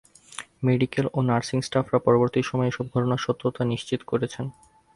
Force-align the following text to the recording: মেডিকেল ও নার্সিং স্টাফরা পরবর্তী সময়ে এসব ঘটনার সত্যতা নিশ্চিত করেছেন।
মেডিকেল 0.63 1.05
ও 1.13 1.19
নার্সিং 1.21 1.59
স্টাফরা 1.67 1.99
পরবর্তী 1.99 2.39
সময়ে 2.41 2.71
এসব 2.71 2.85
ঘটনার 2.93 3.23
সত্যতা 3.25 3.61
নিশ্চিত 3.63 4.01
করেছেন। 4.03 4.45